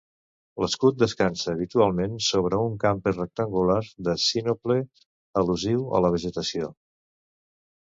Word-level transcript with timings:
L'escut 0.61 0.95
descansa 1.01 1.51
habitualment 1.53 2.15
sobre 2.29 2.61
un 2.71 2.79
camper 2.85 3.13
rectangular 3.17 3.77
de 4.09 4.17
sinople, 4.25 4.81
al·lusiu 5.43 5.87
a 6.01 6.03
la 6.09 6.15
vegetació. 6.19 6.75